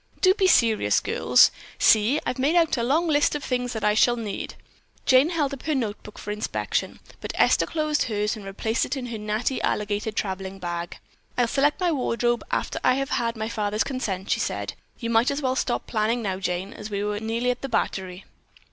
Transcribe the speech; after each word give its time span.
"Do 0.19 0.33
be 0.33 0.47
serious, 0.47 0.99
girls. 0.99 1.51
See, 1.77 2.19
I've 2.25 2.39
made 2.39 2.55
out 2.55 2.75
a 2.75 2.81
long 2.81 3.07
list 3.07 3.35
of 3.35 3.43
things 3.43 3.73
that 3.73 3.83
I 3.83 3.93
shall 3.93 4.15
need." 4.15 4.55
Jane 5.05 5.29
held 5.29 5.53
up 5.53 5.67
her 5.67 5.75
notebook 5.75 6.17
for 6.17 6.31
inspection. 6.31 6.99
But 7.19 7.33
Esther 7.35 7.67
closed 7.67 8.05
hers 8.05 8.35
and 8.35 8.43
replaced 8.43 8.83
it 8.83 8.97
in 8.97 9.05
her 9.05 9.19
natty 9.19 9.61
alligator 9.61 10.11
traveling 10.11 10.57
bag. 10.57 10.97
"I'll 11.37 11.45
select 11.47 11.79
my 11.79 11.91
wardrobe 11.91 12.43
after 12.49 12.79
I 12.83 12.95
have 12.95 13.11
had 13.11 13.35
my 13.35 13.47
father's 13.47 13.83
consent," 13.83 14.31
she 14.31 14.39
said. 14.39 14.73
"You 14.97 15.11
might 15.11 15.29
as 15.29 15.43
well 15.43 15.55
stop 15.55 15.85
planning 15.85 16.23
now, 16.23 16.37
Jane, 16.39 16.73
as 16.73 16.89
we 16.89 17.01
are 17.03 17.19
nearly 17.19 17.53
to 17.53 17.61
the 17.61 17.69
Battery." 17.69 18.25